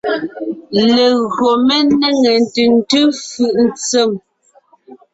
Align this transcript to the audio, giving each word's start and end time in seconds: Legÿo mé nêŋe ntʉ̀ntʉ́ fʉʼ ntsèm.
Legÿo 0.75 1.47
mé 1.67 1.77
nêŋe 1.99 2.31
ntʉ̀ntʉ́ 2.43 3.03
fʉʼ 3.27 3.55
ntsèm. 3.67 4.11